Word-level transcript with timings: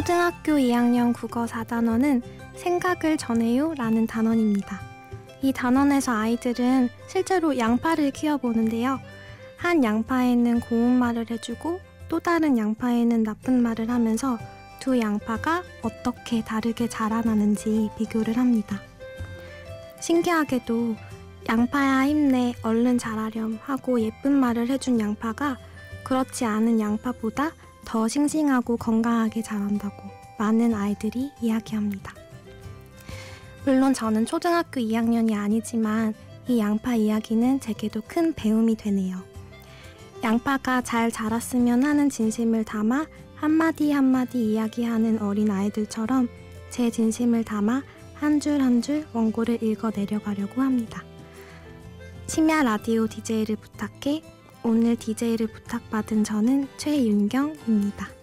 초등학교 0.00 0.52
2학년 0.52 1.12
국어 1.12 1.44
4단원은 1.44 2.22
생각을 2.54 3.18
전해요 3.18 3.74
라는 3.74 4.06
단원입니다. 4.06 4.80
이 5.42 5.52
단원에서 5.52 6.12
아이들은 6.12 6.88
실제로 7.06 7.58
양파를 7.58 8.10
키워보는데요. 8.10 8.98
한 9.58 9.84
양파에는 9.84 10.60
고운 10.60 10.98
말을 10.98 11.26
해주고 11.30 11.80
또 12.08 12.18
다른 12.18 12.56
양파에는 12.56 13.24
나쁜 13.24 13.62
말을 13.62 13.90
하면서 13.90 14.38
두 14.78 14.98
양파가 14.98 15.64
어떻게 15.82 16.42
다르게 16.42 16.88
자라나는지 16.88 17.90
비교를 17.98 18.38
합니다. 18.38 18.80
신기하게도 20.00 20.96
양파야 21.46 22.08
힘내 22.08 22.54
얼른 22.62 22.96
자라렴 22.96 23.58
하고 23.62 24.00
예쁜 24.00 24.32
말을 24.32 24.68
해준 24.68 24.98
양파가 24.98 25.58
그렇지 26.04 26.46
않은 26.46 26.80
양파보다 26.80 27.52
더 27.90 28.06
싱싱하고 28.06 28.76
건강하게 28.76 29.42
자란다고 29.42 29.96
많은 30.38 30.74
아이들이 30.74 31.32
이야기합니다. 31.40 32.14
물론 33.64 33.92
저는 33.94 34.26
초등학교 34.26 34.80
2학년이 34.80 35.34
아니지만 35.36 36.14
이 36.46 36.60
양파 36.60 36.94
이야기는 36.94 37.58
제게도 37.58 38.02
큰 38.06 38.32
배움이 38.32 38.76
되네요. 38.76 39.18
양파가 40.22 40.82
잘 40.82 41.10
자랐으면 41.10 41.82
하는 41.82 42.08
진심을 42.08 42.62
담아 42.62 43.06
한마디 43.34 43.90
한마디 43.90 44.52
이야기하는 44.52 45.20
어린 45.20 45.50
아이들처럼 45.50 46.28
제 46.70 46.92
진심을 46.92 47.42
담아 47.42 47.82
한 48.14 48.38
줄 48.38 48.60
한 48.60 48.82
줄 48.82 49.04
원고를 49.12 49.64
읽어 49.64 49.90
내려가려고 49.90 50.62
합니다. 50.62 51.02
심야 52.28 52.62
라디오 52.62 53.08
DJ를 53.08 53.56
부탁해 53.56 54.22
오늘 54.62 54.94
DJ를 54.96 55.46
부탁받은 55.46 56.22
저는 56.24 56.68
최윤경입니다. 56.76 58.19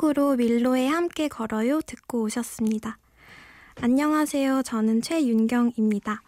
첫 0.00 0.06
곡으로 0.06 0.36
밀로에 0.36 0.86
함께 0.86 1.28
걸어요 1.28 1.82
듣고 1.82 2.22
오셨습니다. 2.22 2.96
안녕하세요. 3.82 4.62
저는 4.62 5.02
최윤경입니다. 5.02 6.22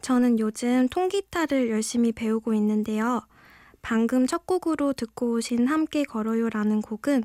저는 0.00 0.38
요즘 0.38 0.86
통기타를 0.88 1.70
열심히 1.70 2.12
배우고 2.12 2.54
있는데요. 2.54 3.22
방금 3.82 4.28
첫 4.28 4.46
곡으로 4.46 4.92
듣고 4.92 5.32
오신 5.32 5.66
함께 5.66 6.04
걸어요라는 6.04 6.82
곡은 6.82 7.24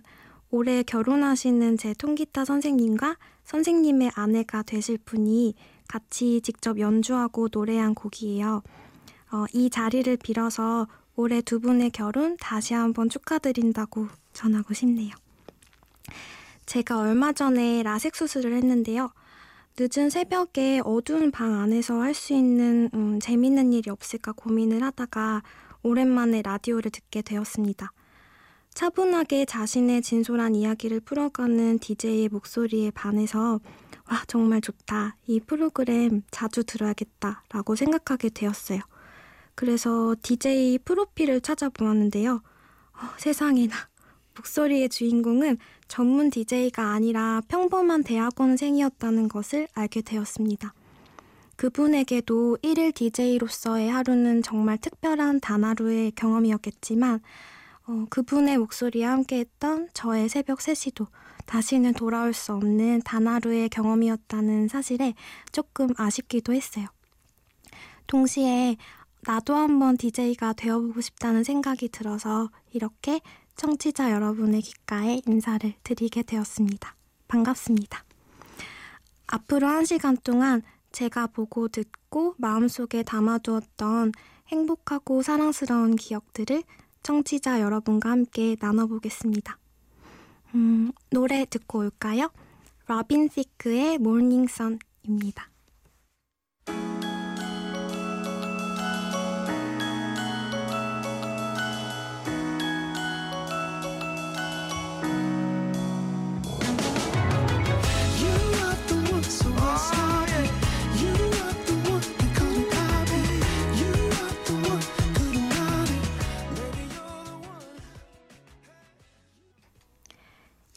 올해 0.50 0.81
결혼하시는 0.81 1.78
제 1.78 1.94
통기타 1.94 2.45
선생님과 2.45 3.17
선생님의 3.44 4.13
아내가 4.16 4.63
되실 4.63 4.97
분이 4.97 5.53
같이 5.88 6.41
직접 6.41 6.80
연주하고 6.80 7.50
노래한 7.52 7.94
곡이에요. 7.94 8.63
어, 9.31 9.45
이 9.53 9.69
자리를 9.69 10.18
빌어서 10.18 10.88
올해 11.16 11.44
두 11.44 11.59
분의 11.59 11.91
결혼 11.91 12.38
다시 12.38 12.74
한번 12.74 13.07
축하드린다고 13.07 14.07
전하고 14.34 14.74
싶네요. 14.74 15.13
제가 16.66 16.99
얼마 16.99 17.31
전에 17.33 17.83
라섹 17.83 18.16
수술을 18.16 18.53
했는데요. 18.53 19.11
늦은 19.77 20.09
새벽에 20.09 20.81
어두운 20.83 21.31
방 21.31 21.53
안에서 21.59 22.01
할 22.01 22.13
수 22.13 22.33
있는 22.33 22.89
음, 22.93 23.19
재밌는 23.19 23.73
일이 23.73 23.89
없을까 23.91 24.31
고민을 24.31 24.81
하다가 24.83 25.44
오랜만에 25.83 26.41
라디오를 26.41 26.91
듣게 26.91 27.21
되었습니다. 27.21 27.91
차분하게 28.73 29.45
자신의 29.45 30.01
진솔한 30.01 30.55
이야기를 30.55 31.01
풀어가는 31.01 31.79
DJ의 31.79 32.29
목소리에 32.29 32.91
반해서 32.91 33.59
와 34.09 34.23
정말 34.27 34.61
좋다. 34.61 35.15
이 35.27 35.39
프로그램 35.39 36.23
자주 36.31 36.63
들어야겠다 36.63 37.44
라고 37.49 37.75
생각하게 37.75 38.29
되었어요. 38.29 38.79
그래서 39.55 40.15
DJ 40.21 40.79
프로필을 40.79 41.41
찾아보았는데요. 41.41 42.35
어, 42.94 42.99
세상에나 43.17 43.75
목소리의 44.35 44.90
주인공은 44.90 45.57
전문 45.88 46.29
DJ가 46.29 46.91
아니라 46.91 47.41
평범한 47.47 48.03
대학원생이었다는 48.03 49.28
것을 49.28 49.68
알게 49.73 50.01
되었습니다. 50.01 50.73
그분에게도 51.56 52.57
1일 52.62 52.94
DJ로서의 52.94 53.90
하루는 53.90 54.44
정말 54.44 54.78
특별한 54.78 55.40
단 55.40 55.63
하루의 55.63 56.12
경험이었겠지만 56.12 57.22
어, 57.88 58.06
그분의 58.09 58.57
목소리와 58.57 59.12
함께했던 59.12 59.90
저의 59.94 60.28
새벽 60.28 60.59
3시도 60.59 61.07
다시는 61.45 61.94
돌아올 61.94 62.34
수 62.34 62.53
없는 62.53 63.01
단 63.03 63.28
하루의 63.28 63.69
경험이었다는 63.69 64.68
사실에 64.68 65.13
조금 65.51 65.90
아쉽기도 65.95 66.53
했어요. 66.53 66.88
동시에 68.07 68.75
나도 69.22 69.56
한번 69.56 69.97
DJ가 69.97 70.53
되어보고 70.53 71.01
싶다는 71.01 71.44
생각이 71.44 71.90
들어서 71.90 72.50
이렇게 72.72 73.22
청취자 73.55 74.11
여러분의 74.11 74.61
귓가에 74.61 75.21
인사를 75.25 75.73
드리게 75.83 76.23
되었습니다. 76.23 76.95
반갑습니다. 77.27 78.03
앞으로 79.27 79.67
한 79.67 79.85
시간 79.85 80.17
동안 80.17 80.61
제가 80.91 81.27
보고 81.27 81.67
듣고 81.67 82.35
마음속에 82.38 83.03
담아두었던 83.03 84.11
행복하고 84.49 85.21
사랑스러운 85.21 85.95
기억들을 85.95 86.63
청취자 87.03 87.61
여러분과 87.61 88.11
함께 88.11 88.55
나눠보겠습니다. 88.59 89.57
음, 90.53 90.91
노래 91.09 91.45
듣고 91.45 91.79
올까요? 91.79 92.29
러빈 92.88 93.29
시크의 93.29 93.97
모닝 93.97 94.47
선입니다. 94.47 95.49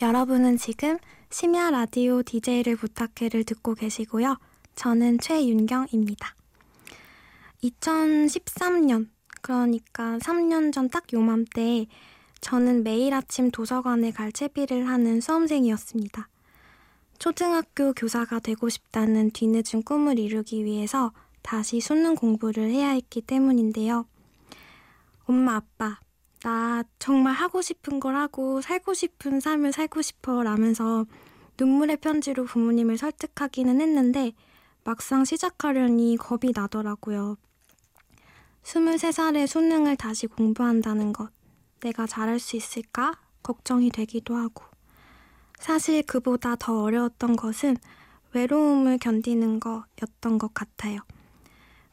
여러분은 0.00 0.58
지금 0.58 0.96
심야 1.30 1.70
라디오 1.70 2.22
DJ를 2.22 2.76
부탁해를 2.76 3.42
듣고 3.42 3.74
계시고요. 3.74 4.36
저는 4.76 5.18
최윤경입니다. 5.18 6.36
2013년, 7.64 9.08
그러니까 9.42 10.18
3년 10.18 10.72
전 10.72 10.88
딱 10.88 11.12
요맘때 11.12 11.86
저는 12.40 12.84
매일 12.84 13.12
아침 13.12 13.50
도서관에 13.50 14.12
갈 14.12 14.30
채비를 14.30 14.86
하는 14.86 15.20
수험생이었습니다. 15.20 16.28
초등학교 17.18 17.92
교사가 17.92 18.38
되고 18.38 18.68
싶다는 18.68 19.32
뒤늦은 19.32 19.82
꿈을 19.82 20.20
이루기 20.20 20.64
위해서 20.64 21.12
다시 21.42 21.80
수능 21.80 22.14
공부를 22.14 22.70
해야 22.70 22.90
했기 22.90 23.20
때문인데요. 23.20 24.06
엄마, 25.26 25.56
아빠, 25.56 25.98
나 26.42 26.84
정말 26.98 27.34
하고 27.34 27.62
싶은 27.62 27.98
걸 27.98 28.14
하고 28.14 28.60
살고 28.60 28.94
싶은 28.94 29.40
삶을 29.40 29.72
살고 29.72 30.02
싶어 30.02 30.42
라면서 30.42 31.04
눈물의 31.58 31.96
편지로 31.96 32.44
부모님을 32.44 32.96
설득하기는 32.96 33.80
했는데 33.80 34.32
막상 34.84 35.24
시작하려니 35.24 36.16
겁이 36.16 36.52
나더라고요. 36.54 37.36
23살에 38.62 39.46
수능을 39.46 39.96
다시 39.96 40.26
공부한다는 40.26 41.12
것, 41.12 41.30
내가 41.80 42.06
잘할 42.06 42.38
수 42.38 42.56
있을까? 42.56 43.12
걱정이 43.42 43.90
되기도 43.90 44.36
하고. 44.36 44.64
사실 45.58 46.02
그보다 46.02 46.54
더 46.56 46.82
어려웠던 46.82 47.36
것은 47.36 47.76
외로움을 48.32 48.98
견디는 48.98 49.58
거였던 49.58 50.38
것 50.38 50.54
같아요. 50.54 51.00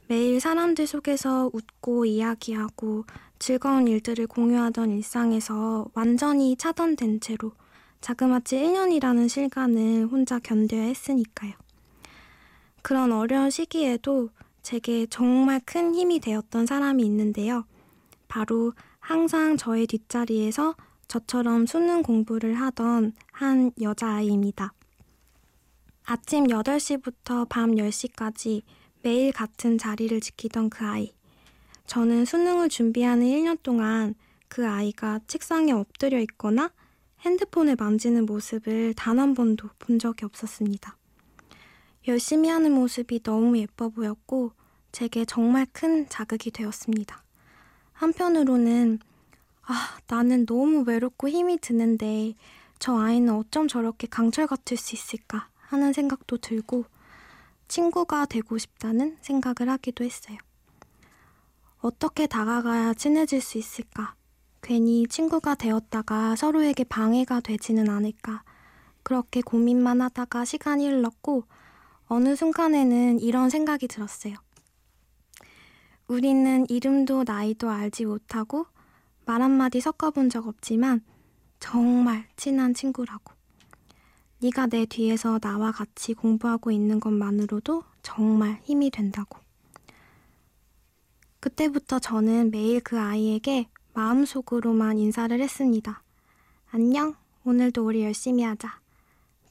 매일 0.07 0.39
사람들 0.39 0.85
속에서 0.85 1.49
웃고 1.51 2.05
이야기하고 2.05 3.05
즐거운 3.45 3.87
일들을 3.87 4.25
공유하던 4.25 4.89
일상에서 4.89 5.85
완전히 5.93 6.55
차단된 6.55 7.19
채로 7.19 7.51
자그마치 8.01 8.57
1년이라는 8.57 9.29
시간을 9.29 10.07
혼자 10.07 10.39
견뎌야 10.39 10.81
했으니까요. 10.81 11.53
그런 12.81 13.11
어려운 13.11 13.51
시기에도 13.51 14.31
제게 14.63 15.05
정말 15.05 15.61
큰 15.63 15.93
힘이 15.93 16.19
되었던 16.21 16.65
사람이 16.65 17.05
있는데요. 17.05 17.65
바로 18.27 18.73
항상 18.99 19.57
저의 19.57 19.85
뒷자리에서 19.85 20.73
저처럼 21.07 21.67
수능 21.67 22.01
공부를 22.01 22.55
하던 22.55 23.13
한 23.31 23.71
여자아이입니다. 23.79 24.73
아침 26.03 26.47
8시부터 26.47 27.47
밤 27.47 27.75
10시까지 27.75 28.63
매일 29.03 29.31
같은 29.31 29.77
자리를 29.77 30.19
지키던 30.19 30.71
그 30.71 30.83
아이. 30.83 31.13
저는 31.87 32.25
수능을 32.25 32.69
준비하는 32.69 33.25
1년 33.25 33.57
동안 33.63 34.15
그 34.47 34.67
아이가 34.67 35.19
책상에 35.27 35.71
엎드려 35.71 36.19
있거나 36.19 36.71
핸드폰을 37.21 37.75
만지는 37.77 38.25
모습을 38.25 38.93
단 38.93 39.19
한 39.19 39.33
번도 39.33 39.69
본 39.79 39.99
적이 39.99 40.25
없었습니다. 40.25 40.97
열심히 42.07 42.49
하는 42.49 42.71
모습이 42.71 43.23
너무 43.23 43.57
예뻐 43.57 43.89
보였고 43.89 44.51
제게 44.91 45.25
정말 45.25 45.65
큰 45.71 46.07
자극이 46.07 46.51
되었습니다. 46.51 47.23
한편으로는 47.93 48.99
아, 49.63 49.97
나는 50.07 50.45
너무 50.45 50.83
외롭고 50.85 51.27
힘이 51.27 51.57
드는데 51.57 52.35
저 52.77 52.97
아이는 52.97 53.33
어쩜 53.33 53.67
저렇게 53.67 54.07
강철 54.07 54.45
같을 54.47 54.77
수 54.77 54.93
있을까 54.95 55.49
하는 55.57 55.91
생각도 55.93 56.37
들고 56.37 56.85
친구가 57.67 58.27
되고 58.27 58.57
싶다는 58.57 59.17
생각을 59.21 59.71
하기도 59.71 60.03
했어요. 60.03 60.37
어떻게 61.85 62.25
다가가야 62.25 62.95
친해질 62.95 63.41
수 63.41 63.59
있을까? 63.59 64.15
괜히 64.63 65.05
친구가 65.05 65.53
되었다가 65.53 66.35
서로에게 66.35 66.83
방해가 66.83 67.41
되지는 67.41 67.91
않을까. 67.91 68.41
그렇게 69.03 69.41
고민만 69.41 70.01
하다가 70.01 70.45
시간이 70.45 70.87
흘렀고, 70.87 71.43
어느 72.07 72.35
순간에는 72.35 73.19
이런 73.19 73.51
생각이 73.51 73.87
들었어요. 73.87 74.33
우리는 76.07 76.65
이름도 76.69 77.23
나이도 77.23 77.69
알지 77.69 78.05
못하고, 78.05 78.65
말 79.27 79.43
한마디 79.43 79.79
섞어본 79.79 80.31
적 80.31 80.47
없지만, 80.47 81.03
정말 81.59 82.25
친한 82.35 82.73
친구라고. 82.73 83.31
네가 84.41 84.65
내 84.65 84.87
뒤에서 84.87 85.37
나와 85.37 85.71
같이 85.71 86.15
공부하고 86.15 86.71
있는 86.71 86.99
것만으로도 86.99 87.83
정말 88.01 88.59
힘이 88.63 88.89
된다고. 88.89 89.44
그때부터 91.45 91.99
저는 91.99 92.49
매일 92.49 92.79
그 92.81 92.99
아이에게 92.99 93.67
마음속으로만 93.93 94.97
인사를 94.97 95.39
했습니다. 95.39 96.01
안녕, 96.71 97.13
오늘도 97.43 97.85
우리 97.85 98.03
열심히 98.03 98.41
하자. 98.41 98.79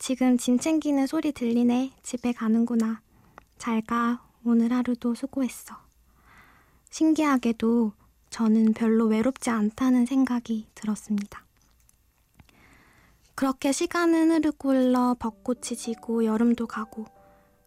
지금 0.00 0.36
짐 0.36 0.58
챙기는 0.58 1.06
소리 1.06 1.30
들리네. 1.30 1.92
집에 2.02 2.32
가는구나. 2.32 3.00
잘 3.58 3.80
가. 3.80 4.26
오늘 4.44 4.72
하루도 4.72 5.14
수고했어. 5.14 5.76
신기하게도 6.90 7.92
저는 8.28 8.72
별로 8.72 9.06
외롭지 9.06 9.50
않다는 9.50 10.04
생각이 10.04 10.66
들었습니다. 10.74 11.46
그렇게 13.36 13.70
시간은 13.70 14.32
흐르고 14.32 14.70
흘러 14.70 15.14
벚꽃이 15.16 15.76
지고 15.76 16.24
여름도 16.24 16.66
가고 16.66 17.06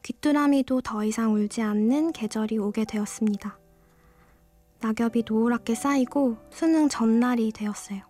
귀뚜라미도 0.03 0.81
더 0.81 1.06
이상 1.06 1.33
울지 1.33 1.62
않는 1.62 2.12
계절이 2.12 2.57
오게 2.57 2.83
되었습니다. 2.83 3.57
낙엽이 4.79 5.24
노랗게 5.27 5.75
쌓이고 5.75 6.38
수능 6.50 6.89
전날이 6.89 7.51
되었어요. 7.51 8.01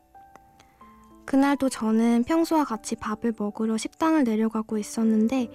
그날도 1.25 1.69
저는 1.69 2.23
평소와 2.23 2.63
같이 2.63 2.95
밥을 2.95 3.33
먹으러 3.37 3.77
식당을 3.77 4.23
내려가고 4.23 4.77
있었는데 4.77 5.51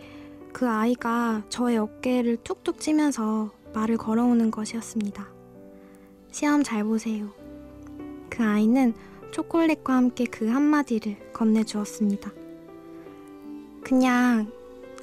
그 0.53 0.69
아이가 0.69 1.43
저의 1.49 1.79
어깨를 1.79 2.38
툭툭 2.44 2.79
치면서 2.79 3.50
말을 3.73 3.97
걸어오는 3.97 4.50
것이었습니다. 4.50 5.26
시험 6.31 6.62
잘 6.62 6.85
보세요. 6.85 7.31
그 8.29 8.43
아이는 8.43 8.94
초콜릿과 9.31 9.94
함께 9.94 10.25
그 10.25 10.49
한마디를 10.49 11.32
건네주었습니다. 11.32 12.32
그냥 13.82 14.53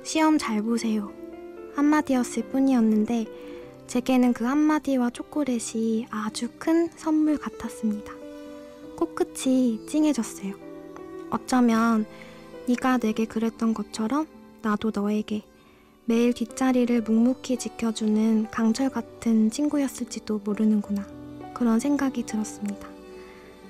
시험 0.04 0.38
잘 0.38 0.62
보세요. 0.62 1.12
한마디였을 1.76 2.50
뿐이었는데 2.50 3.26
제게는 3.90 4.34
그 4.34 4.44
한마디와 4.44 5.10
초콜릿이 5.10 6.06
아주 6.12 6.48
큰 6.60 6.92
선물 6.96 7.40
같았습니다. 7.40 8.14
코끝이 8.96 9.88
찡해졌어요. 9.88 10.54
어쩌면 11.32 12.06
네가 12.68 13.00
내게 13.00 13.26
그랬던 13.26 13.74
것처럼 13.74 14.28
나도 14.62 14.92
너에게 14.94 15.42
매일 16.06 16.34
뒷자리를 16.34 17.02
묵묵히 17.02 17.58
지켜주는 17.58 18.52
강철 18.52 18.92
같은 18.92 19.50
친구였을지도 19.50 20.42
모르는구나. 20.46 21.08
그런 21.56 21.80
생각이 21.80 22.28
들었습니다. 22.28 22.88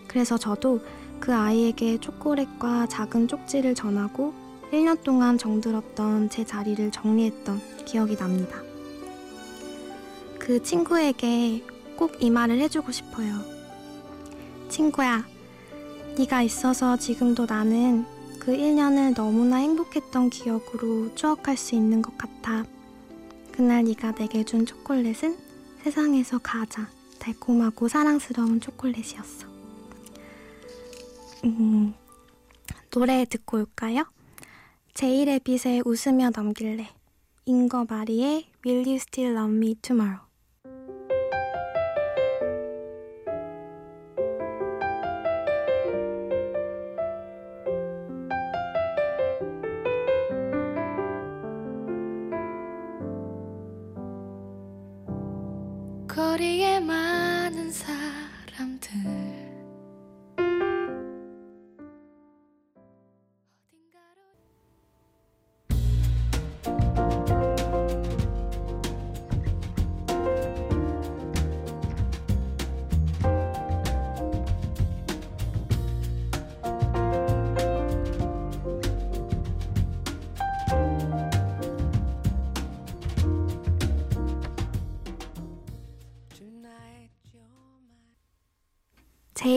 그래서 0.10 0.38
저도 0.38 0.82
그 1.22 1.34
아이에게 1.34 1.98
초콜릿과 1.98 2.88
작은 2.88 3.30
쪽지를 3.30 3.74
전하고 3.74 4.34
1년 4.74 5.02
동안 5.02 5.38
정들었던 5.38 6.30
제 6.30 6.44
자리를 6.44 6.92
정리했던 6.92 7.86
기억이 7.86 8.18
납니다. 8.18 8.69
그 10.50 10.64
친구에게 10.64 11.64
꼭 11.96 12.20
이 12.20 12.32
말을 12.32 12.58
해주고 12.58 12.92
싶어요. 12.92 13.40
친구야, 14.68 15.24
네가 16.18 16.42
있어서 16.42 16.98
지금도 16.98 17.46
나는 17.46 18.04
그 18.40 18.54
1년을 18.54 19.14
너무나 19.14 19.58
행복했던 19.58 20.32
기억으로 20.32 21.14
추억할 21.14 21.56
수 21.56 21.76
있는 21.76 22.02
것 22.02 22.18
같아. 22.18 22.66
그날 23.52 23.84
네가 23.84 24.16
내게 24.16 24.44
준 24.44 24.66
초콜릿은 24.66 25.38
세상에서 25.84 26.40
가장 26.40 26.88
달콤하고 27.20 27.88
사랑스러운 27.88 28.60
초콜릿이었어. 28.60 29.48
음, 31.44 31.94
노래 32.90 33.24
듣고 33.26 33.58
올까요? 33.58 34.04
제이레빗의 34.96 35.84
웃으며 35.86 36.32
넘길래 36.36 36.90
인거 37.46 37.86
마리의 37.88 38.48
Will 38.66 38.88
You 38.88 38.96
Still 38.96 39.38
Love 39.38 39.56
Me 39.56 39.76
Tomorrow 39.76 40.29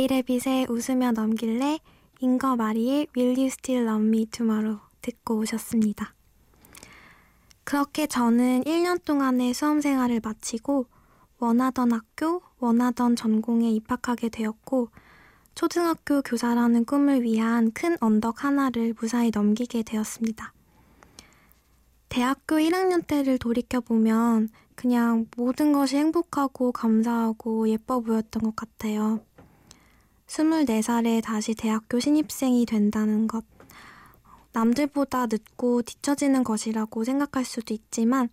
제이레빗의 0.03 0.67
웃으며 0.69 1.13
넘길래 1.13 1.79
인거 2.21 2.57
마리의 2.57 3.07
Will 3.17 3.37
You 3.37 3.47
Still 3.47 3.87
Love 3.87 4.09
Me 4.09 4.27
Tomorrow 4.27 4.81
듣고 5.01 5.37
오셨습니다. 5.39 6.15
그렇게 7.63 8.07
저는 8.07 8.65
1년 8.65 9.05
동안의 9.05 9.55
수험 9.55 9.81
생활을 9.81 10.21
마치고 10.25 10.87
원하던 11.39 11.93
학교, 11.93 12.43
원하던 12.59 13.15
전공에 13.15 13.71
입학하게 13.71 14.29
되었고 14.31 14.89
초등학교 15.55 16.23
교사라는 16.23 16.85
꿈을 16.85 17.23
위한 17.23 17.71
큰 17.73 17.97
언덕 18.01 18.45
하나를 18.45 18.95
무사히 19.01 19.31
넘기게 19.33 19.85
되었습니다. 19.85 20.53
대학교 22.09 22.57
1학년 22.57 23.07
때를 23.07 23.39
돌이켜보면 23.39 24.49
그냥 24.75 25.27
모든 25.37 25.73
것이 25.73 25.97
행복하고 25.97 26.73
감사하고 26.73 27.69
예뻐 27.69 28.01
보였던 28.01 28.43
것 28.43 28.57
같아요. 28.57 29.21
24살에 30.33 31.23
다시 31.23 31.55
대학교 31.55 32.01
신입생이 32.01 32.65
된다는 32.65 33.27
것. 33.27 33.45
남들보다 34.53 35.27
늦고 35.27 35.83
뒤처지는 35.83 36.43
것이라고 36.43 37.05
생각할 37.05 37.45
수도 37.45 37.75
있지만 37.75 38.31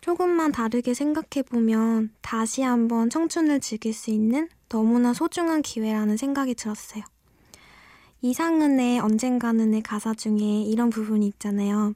조금만 0.00 0.50
다르게 0.50 0.92
생각해보면 0.92 2.10
다시 2.20 2.62
한번 2.62 3.10
청춘을 3.10 3.60
즐길 3.60 3.92
수 3.92 4.10
있는 4.10 4.48
너무나 4.68 5.12
소중한 5.12 5.62
기회라는 5.62 6.16
생각이 6.16 6.54
들었어요. 6.54 7.04
이상은의 8.22 8.98
언젠가는의 8.98 9.82
가사 9.82 10.14
중에 10.14 10.62
이런 10.62 10.90
부분이 10.90 11.26
있잖아요. 11.28 11.94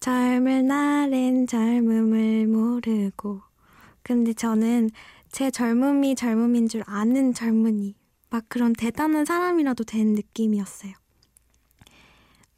젊을 0.00 0.66
날엔 0.66 1.46
젊음을 1.46 2.46
모르고. 2.46 3.42
근데 4.02 4.32
저는 4.32 4.90
제 5.30 5.50
젊음이 5.50 6.14
젊음인 6.14 6.68
줄 6.68 6.82
아는 6.86 7.34
젊은이. 7.34 7.99
막 8.30 8.44
그런 8.48 8.72
대단한 8.72 9.24
사람이라도 9.24 9.84
된 9.84 10.14
느낌이었어요. 10.14 10.92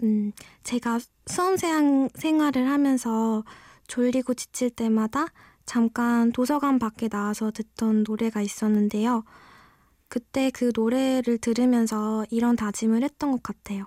음, 0.02 0.32
제가 0.62 1.00
수험생 1.26 2.10
생활을 2.14 2.68
하면서 2.68 3.44
졸리고 3.86 4.34
지칠 4.34 4.70
때마다 4.70 5.26
잠깐 5.64 6.32
도서관 6.32 6.78
밖에 6.78 7.08
나와서 7.08 7.50
듣던 7.50 8.04
노래가 8.06 8.42
있었는데요. 8.42 9.24
그때 10.08 10.50
그 10.50 10.72
노래를 10.74 11.38
들으면서 11.38 12.26
이런 12.30 12.56
다짐을 12.56 13.02
했던 13.02 13.30
것 13.30 13.42
같아요. 13.42 13.84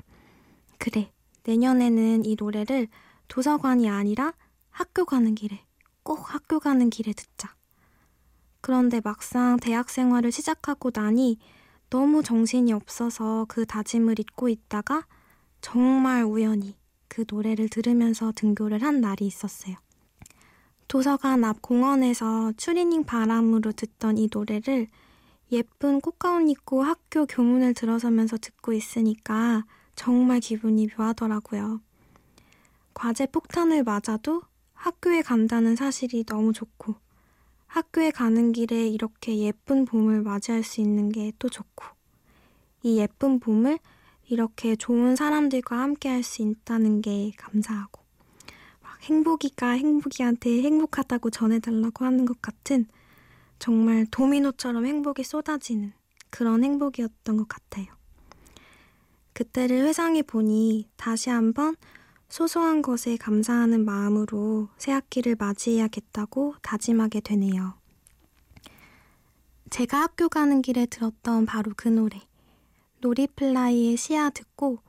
그래, 0.80 1.12
내년에는 1.44 2.26
이 2.26 2.36
노래를 2.40 2.88
도서관이 3.28 3.90
아니라 3.90 4.34
학교 4.70 5.06
가는 5.06 5.36
길에, 5.36 5.64
꼭 6.04 6.34
학교 6.34 6.60
가는 6.60 6.90
길에 6.90 7.14
듣자. 7.14 7.56
그런데 8.62 9.02
막상 9.04 9.58
대학 9.58 9.90
생활을 9.90 10.32
시작하고 10.32 10.90
나니 10.90 11.38
너무 11.90 12.24
정신이 12.24 12.74
없어서 12.74 13.46
그 13.48 13.66
다짐을 13.66 14.20
잊고 14.20 14.50
있다가 14.50 15.06
정말 15.62 16.24
우연히 16.24 16.76
그 17.08 17.26
노래를 17.30 17.70
들으면서 17.70 18.32
등교를 18.36 18.84
한 18.84 19.02
날이 19.02 19.26
있었어요. 19.26 19.76
도서관 20.88 21.44
앞 21.44 21.62
공원에서 21.62 22.54
추리닝 22.58 23.06
바람으로 23.06 23.72
듣던 23.72 24.18
이 24.18 24.30
노래를 24.32 24.88
예쁜 25.52 26.02
꽃가운 26.02 26.50
입고 26.50 26.84
학교 26.84 27.26
교문을 27.26 27.74
들어서면서 27.74 28.38
듣고 28.38 28.74
있으니까 28.74 29.66
정말 29.96 30.40
기분이 30.40 30.88
묘하더라고요. 30.98 31.82
과제 32.94 33.28
폭탄을 33.28 33.84
맞아도 33.84 34.42
학교에 34.74 35.22
간다는 35.22 35.76
사실이 35.76 36.26
너무 36.26 36.54
좋고, 36.54 36.96
학교에 37.76 38.10
가는 38.10 38.54
길에 38.54 38.88
이렇게 38.88 39.38
예쁜 39.40 39.84
봄을 39.84 40.22
맞이할 40.22 40.64
수 40.64 40.80
있는 40.80 41.10
게 41.10 41.34
또 41.38 41.50
좋고, 41.50 41.84
이 42.84 43.00
예쁜 43.00 43.42
봄을 43.42 43.80
이렇게 44.30 44.78
좋은 44.78 45.18
사람들과 45.18 45.78
함께 45.82 46.08
할 46.08 46.24
수 46.24 46.42
있다는 46.42 47.02
게 47.02 47.34
감사하고, 47.36 48.02
막 48.82 49.02
행복이가 49.02 49.72
행복이한테 49.72 50.62
행복하다고 50.62 51.32
전해달라고 51.32 52.06
하는 52.06 52.24
것 52.24 52.42
같은 52.42 52.86
정말 53.60 54.06
도미노처럼 54.10 54.86
행복이 54.86 55.26
쏟아지는 55.26 55.92
그런 56.30 56.64
행복이었던 56.64 57.36
것 57.36 57.46
같아요. 57.50 57.88
그때를 59.34 59.86
회상해 59.86 60.22
보니 60.22 60.88
다시 60.96 61.30
한번 61.30 61.76
소소한 62.30 62.82
것에 62.82 63.18
감사하는 63.18 63.86
마음으로 63.86 64.70
새 64.78 64.92
학기를 64.92 65.36
맞이해야겠다고 65.38 66.56
다짐하게 66.62 67.22
되네요. 67.22 67.76
제가 69.70 70.02
학교 70.02 70.30
가는 70.30 70.62
길에 70.62 70.86
들었던 70.86 71.46
바로 71.46 71.72
그 71.76 71.88
노래. 71.88 72.22
노리플라이의 73.02 73.98
시야 73.98 74.30
듣고 74.30 74.80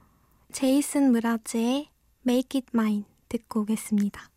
제이슨 0.53 1.13
무라즈의 1.13 1.91
Make 2.27 2.61
It 2.61 2.71
Mine 2.75 3.05
듣고 3.29 3.61
오겠습니다. 3.61 4.36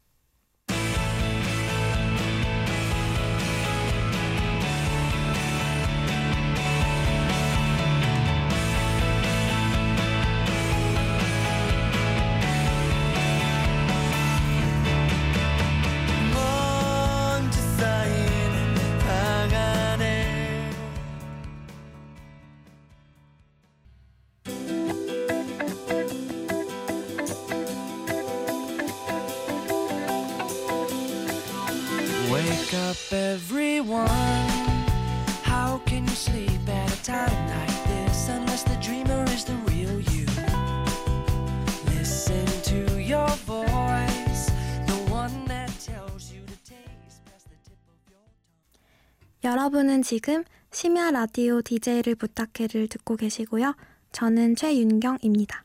여러분은 49.43 50.01
지금 50.01 50.43
심야 50.71 51.11
라디오 51.11 51.61
DJ를 51.61 52.15
부탁해를 52.15 52.87
듣고 52.87 53.15
계시고요. 53.15 53.73
저는 54.11 54.55
최윤경입니다. 54.55 55.63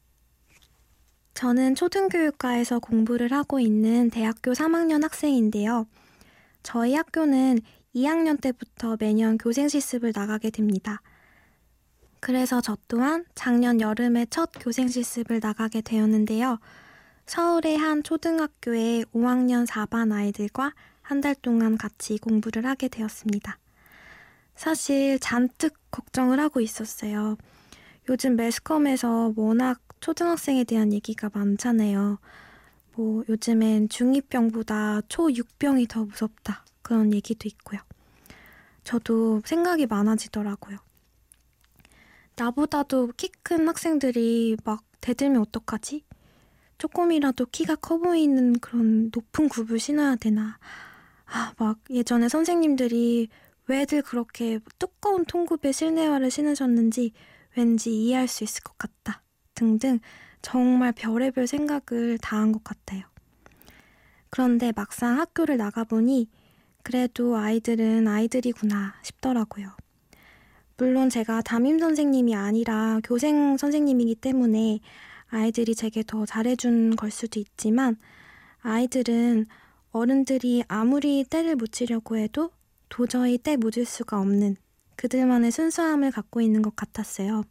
저는 1.35 1.75
초등교육과에서 1.75 2.79
공부를 2.79 3.33
하고 3.33 3.59
있는 3.59 4.11
대학교 4.11 4.53
3학년 4.53 5.03
학생인데요. 5.03 5.87
저희 6.63 6.95
학교는 6.95 7.59
2학년 7.95 8.41
때부터 8.41 8.97
매년 9.01 9.39
교생 9.39 9.69
실습을 9.69 10.13
나가게 10.15 10.51
됩니다. 10.51 11.01
그래서 12.21 12.61
저 12.61 12.77
또한 12.87 13.25
작년 13.35 13.81
여름에 13.81 14.27
첫 14.31 14.51
교생 14.61 14.87
실습을 14.89 15.41
나가게 15.43 15.81
되었는데요. 15.81 16.59
서울의 17.27 17.77
한 17.77 18.03
초등학교의 18.05 19.07
5학년 19.07 19.67
4반 19.67 20.13
아이들과 20.13 20.73
한 21.03 21.21
달 21.21 21.35
동안 21.35 21.77
같이 21.77 22.19
공부를 22.19 22.65
하게 22.65 22.89
되었습니다. 22.89 23.59
사실 24.57 25.19
잔뜩 25.19 25.75
걱정을 25.91 26.41
하고 26.41 26.61
있었어요. 26.61 27.37
요즘 28.09 28.37
매스컴에서 28.37 29.33
워낙 29.37 29.81
초등학생에 30.01 30.65
대한 30.65 30.93
얘기가 30.93 31.31
많잖아요. 31.33 32.19
뭐 32.97 33.25
요즘엔 33.29 33.89
중2병보다 33.89 35.03
초6병이 35.09 35.89
더 35.89 36.05
무섭다. 36.05 36.65
그런 36.83 37.13
얘기도 37.13 37.49
있고요. 37.49 37.81
저도 38.85 39.43
생각이 39.45 39.87
많아지더라고요. 39.87 40.79
나보다도 42.37 43.13
키 43.17 43.31
큰 43.43 43.69
학생들이 43.69 44.57
막 44.65 44.83
대들면 45.01 45.43
어떡하지? 45.43 46.03
조금이라도 46.79 47.47
키가 47.47 47.77
커 47.77 47.99
보이는 47.99 48.59
그런 48.59 49.11
높은 49.15 49.49
굽을 49.49 49.79
신어야 49.79 50.17
되나? 50.17 50.59
아, 51.27 51.53
막 51.59 51.79
예전에 51.91 52.29
선생님들이 52.29 53.29
왜들 53.67 54.03
그렇게 54.03 54.59
두꺼운 54.79 55.25
통굽에 55.25 55.73
실내화를 55.73 56.31
신으셨는지 56.31 57.13
왠지 57.57 57.91
이해할 57.95 58.29
수 58.29 58.45
있을 58.45 58.63
것 58.63 58.77
같다. 58.79 59.23
등등 59.55 60.01
정말 60.43 60.93
별의별 60.93 61.47
생각을 61.47 62.19
다 62.19 62.39
한 62.39 62.53
것 62.53 62.63
같아요. 62.65 63.05
그런데 64.31 64.73
막상 64.75 65.19
학교를 65.19 65.57
나가보니 65.57 66.29
그래도 66.83 67.37
아이들은 67.37 68.07
아이들이구나 68.09 68.95
싶더라고요. 69.03 69.71
물론 70.77 71.09
제가 71.09 71.41
담임 71.43 71.79
선생님이 71.79 72.35
아니라 72.35 72.99
교생 73.05 73.57
선생님이기 73.57 74.17
때문에 74.17 74.81
아이들이 75.29 75.75
제게 75.75 76.03
더 76.07 76.27
잘해준 76.27 76.97
걸 76.97 77.11
수도 77.11 77.39
있지만 77.41 77.97
아이들은 78.61 79.47
어른들이 79.93 80.65
아무리 80.67 81.25
때를 81.25 81.55
묻히려고 81.57 82.17
해도 82.17 82.51
도저히 82.95 83.39
때 83.39 83.57
묻을 83.57 83.85
수가 83.85 84.21
없는 84.21 84.55
그들만의 84.95 85.51
순수함을 85.51 86.13
갖고 86.13 86.41
있는 86.41 86.63
것 86.63 86.77
같았어요. 86.77 87.43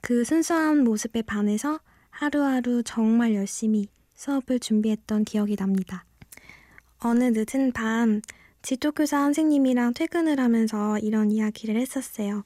그 0.00 0.24
순수한 0.24 0.82
모습에 0.82 1.22
반해서 1.22 1.78
하루하루 2.10 2.82
정말 2.82 3.36
열심히 3.36 3.86
수업을 4.16 4.58
준비했던 4.58 5.24
기억이 5.24 5.54
납니다. 5.54 6.04
어느 6.98 7.30
늦은 7.32 7.70
밤 7.74 8.20
지도교사 8.62 9.20
선생님이랑 9.20 9.94
퇴근을 9.94 10.40
하면서 10.40 10.98
이런 10.98 11.30
이야기를 11.30 11.76
했었어요. 11.76 12.42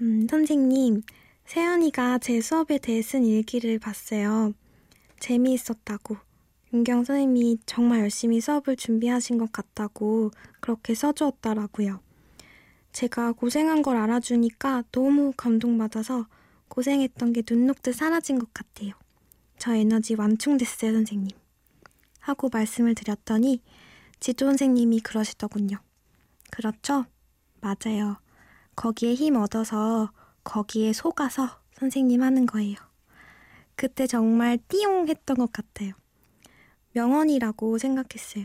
음, 0.00 0.26
선생님, 0.26 1.02
세연이가 1.44 2.16
제 2.20 2.40
수업에 2.40 2.78
대해 2.78 3.02
쓴 3.02 3.26
일기를 3.26 3.78
봤어요. 3.78 4.54
재미있었다고. 5.18 6.29
윤경 6.72 7.04
선생님이 7.04 7.58
정말 7.66 8.00
열심히 8.00 8.40
수업을 8.40 8.76
준비하신 8.76 9.38
것 9.38 9.50
같다고 9.50 10.30
그렇게 10.60 10.94
써주었더라고요. 10.94 12.00
제가 12.92 13.32
고생한 13.32 13.82
걸 13.82 13.96
알아주니까 13.96 14.84
너무 14.92 15.32
감동받아서 15.36 16.26
고생했던 16.68 17.32
게 17.32 17.42
눈 17.42 17.66
녹듯 17.66 17.94
사라진 17.94 18.38
것 18.38 18.54
같아요. 18.54 18.92
저 19.58 19.74
에너지 19.74 20.14
완충됐어요, 20.14 20.92
선생님. 20.92 21.36
하고 22.20 22.48
말씀을 22.52 22.94
드렸더니 22.94 23.60
지도 24.20 24.46
선생님이 24.46 25.00
그러시더군요. 25.00 25.78
그렇죠? 26.50 27.06
맞아요. 27.60 28.18
거기에 28.76 29.14
힘 29.14 29.36
얻어서 29.36 30.12
거기에 30.44 30.92
속아서 30.92 31.60
선생님 31.74 32.22
하는 32.22 32.46
거예요. 32.46 32.76
그때 33.74 34.06
정말 34.06 34.58
띠용 34.68 35.08
했던 35.08 35.36
것 35.36 35.52
같아요. 35.52 35.92
명언이라고 36.92 37.78
생각했어요. 37.78 38.44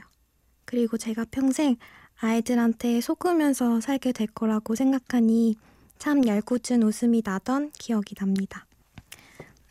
그리고 0.65 0.97
제가 0.97 1.25
평생 1.31 1.77
아이들한테 2.19 3.01
속으면서 3.01 3.81
살게 3.81 4.11
될 4.11 4.27
거라고 4.27 4.75
생각하니 4.75 5.55
참 5.97 6.25
얄궂은 6.25 6.83
웃음이 6.83 7.21
나던 7.23 7.71
기억이 7.71 8.15
납니다. 8.15 8.65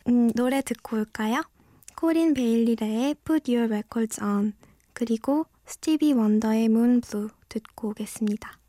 음, 0.07 0.31
노래 0.31 0.61
듣고 0.61 0.97
올까요? 0.97 1.43
코린 1.95 2.33
베일리의 2.33 3.15
Put 3.23 3.51
Your 3.51 3.71
Records 3.71 4.21
On 4.23 4.53
그리고 4.93 5.45
스티비 5.65 6.13
원더의 6.13 6.65
Moon 6.65 7.01
Blue 7.01 7.29
듣고 7.49 7.89
오겠습니다. 7.89 8.59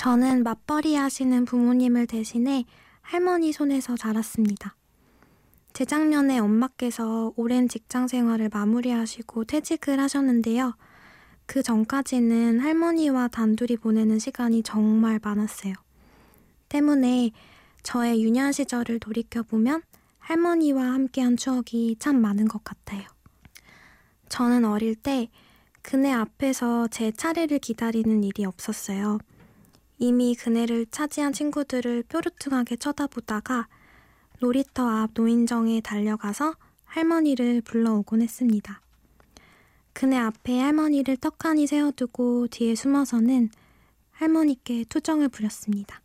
저는 0.00 0.44
맞벌이 0.44 0.94
하시는 0.94 1.44
부모님을 1.44 2.06
대신해 2.06 2.64
할머니 3.02 3.52
손에서 3.52 3.98
자랐습니다. 3.98 4.74
재작년에 5.74 6.38
엄마께서 6.38 7.34
오랜 7.36 7.68
직장 7.68 8.08
생활을 8.08 8.48
마무리하시고 8.50 9.44
퇴직을 9.44 10.00
하셨는데요. 10.00 10.74
그 11.44 11.62
전까지는 11.62 12.60
할머니와 12.60 13.28
단둘이 13.28 13.76
보내는 13.76 14.18
시간이 14.18 14.62
정말 14.62 15.20
많았어요. 15.22 15.74
때문에 16.70 17.32
저의 17.82 18.24
유년 18.24 18.52
시절을 18.52 19.00
돌이켜보면 19.00 19.82
할머니와 20.18 20.82
함께한 20.82 21.36
추억이 21.36 21.96
참 21.98 22.22
많은 22.22 22.48
것 22.48 22.64
같아요. 22.64 23.06
저는 24.30 24.64
어릴 24.64 24.94
때 24.94 25.28
그네 25.82 26.10
앞에서 26.10 26.88
제 26.88 27.12
차례를 27.12 27.58
기다리는 27.58 28.24
일이 28.24 28.46
없었어요. 28.46 29.18
이미 30.02 30.34
그네를 30.34 30.86
차지한 30.86 31.34
친구들을 31.34 32.04
뾰루퉁하게 32.04 32.76
쳐다보다가 32.76 33.68
놀이터 34.40 34.88
앞 34.88 35.10
노인정에 35.12 35.82
달려가서 35.82 36.54
할머니를 36.86 37.60
불러오곤 37.60 38.22
했습니다. 38.22 38.80
그네 39.92 40.16
앞에 40.16 40.58
할머니를 40.58 41.18
떡하니 41.18 41.66
세워두고 41.66 42.46
뒤에 42.48 42.74
숨어서는 42.74 43.50
할머니께 44.12 44.86
투정을 44.88 45.28
부렸습니다. 45.28 46.00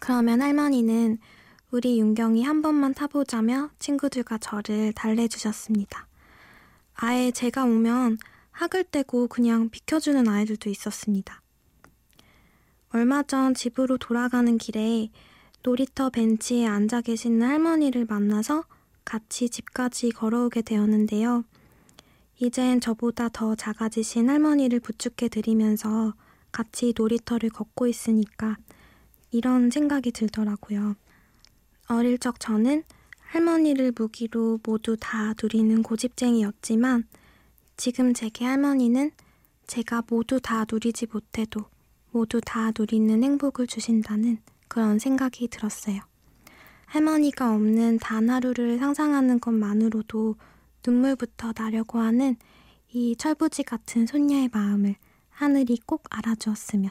그러면 0.00 0.42
할머니는 0.42 1.18
우리 1.70 2.00
윤경이 2.00 2.42
한 2.42 2.62
번만 2.62 2.94
타보자며 2.94 3.70
친구들과 3.78 4.38
저를 4.38 4.92
달래주셨습니다. 4.92 6.08
아예 6.94 7.30
제가 7.30 7.62
오면 7.62 8.18
학을 8.50 8.82
떼고 8.82 9.28
그냥 9.28 9.68
비켜주는 9.70 10.26
아이들도 10.26 10.68
있었습니다. 10.68 11.41
얼마 12.94 13.22
전 13.22 13.54
집으로 13.54 13.96
돌아가는 13.96 14.58
길에 14.58 15.08
놀이터 15.62 16.10
벤치에 16.10 16.66
앉아 16.66 17.00
계시는 17.00 17.40
할머니를 17.40 18.04
만나서 18.04 18.64
같이 19.06 19.48
집까지 19.48 20.10
걸어오게 20.10 20.60
되었는데요. 20.60 21.44
이젠 22.38 22.80
저보다 22.80 23.30
더 23.30 23.54
작아지신 23.54 24.28
할머니를 24.28 24.80
부축해 24.80 25.30
드리면서 25.30 26.12
같이 26.50 26.92
놀이터를 26.94 27.48
걷고 27.48 27.86
있으니까 27.86 28.58
이런 29.30 29.70
생각이 29.70 30.12
들더라고요. 30.12 30.94
어릴 31.88 32.18
적 32.18 32.40
저는 32.40 32.82
할머니를 33.20 33.94
무기로 33.96 34.60
모두 34.64 34.98
다 35.00 35.32
누리는 35.42 35.82
고집쟁이였지만 35.82 37.08
지금 37.78 38.12
제게 38.12 38.44
할머니는 38.44 39.12
제가 39.66 40.02
모두 40.10 40.40
다 40.42 40.66
누리지 40.70 41.06
못해도 41.10 41.72
모두 42.12 42.40
다 42.40 42.70
누리는 42.78 43.22
행복을 43.22 43.66
주신다는 43.66 44.38
그런 44.68 44.98
생각이 44.98 45.48
들었어요. 45.48 46.00
할머니가 46.86 47.54
없는 47.54 47.98
단 47.98 48.28
하루를 48.28 48.78
상상하는 48.78 49.40
것만으로도 49.40 50.36
눈물부터 50.86 51.52
나려고 51.56 51.98
하는 51.98 52.36
이 52.92 53.16
철부지 53.16 53.62
같은 53.62 54.06
손녀의 54.06 54.50
마음을 54.52 54.96
하늘이 55.30 55.78
꼭 55.86 56.04
알아주었으면 56.10 56.90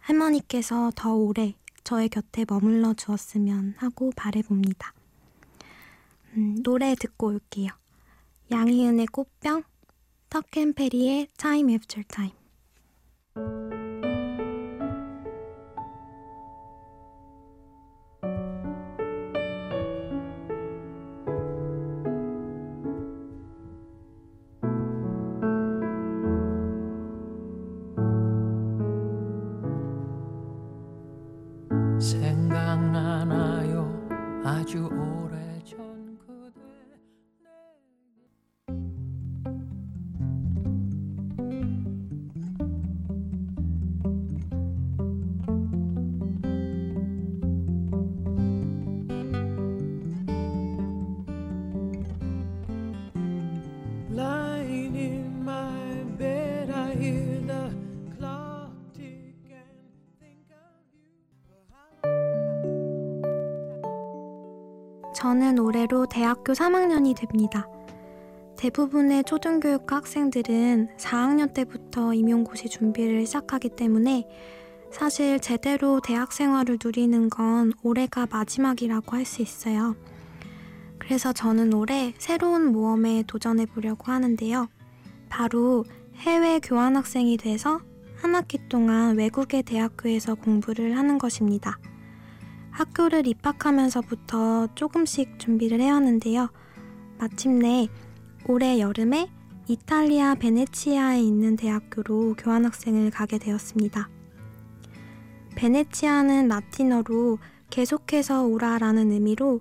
할머니께서 0.00 0.90
더 0.96 1.14
오래 1.14 1.54
저의 1.84 2.08
곁에 2.08 2.44
머물러 2.48 2.94
주었으면 2.94 3.74
하고 3.76 4.10
바래봅니다. 4.16 4.92
음, 6.36 6.62
노래 6.62 6.94
듣고 6.96 7.28
올게요. 7.28 7.68
양희은의 8.50 9.06
꽃병, 9.06 9.62
턱앤페리의 10.30 11.28
Time 11.38 11.72
After 11.72 12.04
Time. 12.08 13.73
저는 65.14 65.58
올해로 65.58 66.06
대학교 66.06 66.52
3학년이 66.52 67.16
됩니다. 67.16 67.68
대부분의 68.56 69.24
초등교육 69.24 69.90
학생들은 69.90 70.96
4학년 70.98 71.54
때부터 71.54 72.12
임용고시 72.14 72.68
준비를 72.68 73.24
시작하기 73.26 73.70
때문에 73.70 74.26
사실 74.90 75.40
제대로 75.40 76.00
대학 76.00 76.32
생활을 76.32 76.78
누리는 76.82 77.30
건 77.30 77.72
올해가 77.82 78.26
마지막이라고 78.30 79.16
할 79.16 79.24
수 79.24 79.42
있어요. 79.42 79.96
그래서 80.98 81.32
저는 81.32 81.74
올해 81.74 82.14
새로운 82.18 82.72
모험에 82.72 83.24
도전해 83.26 83.66
보려고 83.66 84.10
하는데요. 84.10 84.68
바로 85.28 85.84
해외 86.16 86.60
교환학생이 86.60 87.36
돼서 87.36 87.80
한 88.16 88.34
학기 88.34 88.58
동안 88.68 89.16
외국의 89.16 89.64
대학교에서 89.64 90.34
공부를 90.34 90.96
하는 90.96 91.18
것입니다. 91.18 91.78
학교를 92.74 93.28
입학하면서부터 93.28 94.66
조금씩 94.74 95.38
준비를 95.38 95.80
해왔는데요. 95.80 96.50
마침내 97.18 97.88
올해 98.48 98.80
여름에 98.80 99.30
이탈리아 99.68 100.34
베네치아에 100.34 101.22
있는 101.22 101.54
대학교로 101.54 102.34
교환학생을 102.34 103.10
가게 103.10 103.38
되었습니다. 103.38 104.10
베네치아는 105.54 106.48
라틴어로 106.48 107.38
계속해서 107.70 108.44
오라라는 108.44 109.12
의미로 109.12 109.60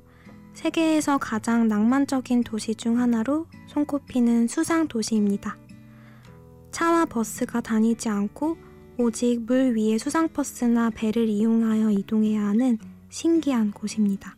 세계에서 0.53 1.19
가장 1.19 1.67
낭만적인 1.67 2.43
도시 2.43 2.73
중 2.73 2.99
하나로 2.99 3.45
손꼽히는 3.67 4.47
수상 4.47 4.87
도시입니다. 4.87 5.57
차와 6.71 7.05
버스가 7.05 7.61
다니지 7.61 8.09
않고 8.09 8.57
오직 8.97 9.41
물 9.45 9.77
위에 9.77 9.99
수상버스나 9.99 10.89
배를 10.91 11.29
이용하여 11.29 11.91
이동해야 11.91 12.45
하는 12.47 12.79
신기한 13.13 13.69
곳입니다. 13.69 14.35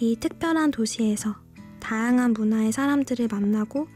이 0.00 0.16
특별한 0.18 0.70
도시에서 0.70 1.36
다양한 1.78 2.32
문화의 2.32 2.72
사람들을 2.72 3.28
만나고 3.28 3.86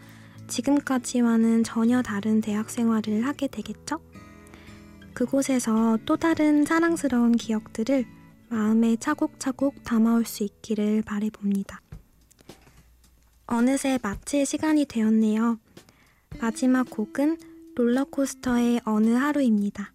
지금까지와는 0.48 1.64
전혀 1.64 2.02
다른 2.02 2.42
대학 2.42 2.68
생활을 2.68 3.24
하게 3.24 3.48
되겠죠? 3.48 4.02
그곳에서 5.14 5.96
또 6.04 6.18
다른 6.18 6.66
사랑스러운 6.66 7.32
기억들을 7.32 8.04
마음에 8.50 8.96
차곡차곡 8.96 9.82
담아올 9.82 10.26
수 10.26 10.44
있기를 10.44 11.00
바래봅니다. 11.06 11.80
어느새 13.46 13.98
마칠 14.02 14.44
시간이 14.44 14.84
되었네요. 14.84 15.58
마지막 16.38 16.90
곡은 16.90 17.38
롤러코스터의 17.76 18.82
어느 18.84 19.08
하루입니다. 19.08 19.94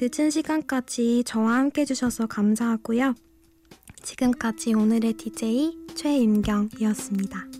늦은 0.00 0.30
시간까지 0.30 1.24
저와 1.26 1.54
함께 1.54 1.80
해주셔서 1.80 2.26
감사하고요. 2.26 3.14
지금까지 4.02 4.74
오늘의 4.74 5.14
DJ 5.14 5.76
최윤경이었습니다. 5.94 7.53